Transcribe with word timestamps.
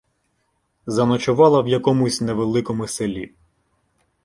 Заночувала 0.85 1.61
в 1.61 1.67
якомусь 1.67 2.21
невеликому 2.21 2.87
селі. 2.87 3.33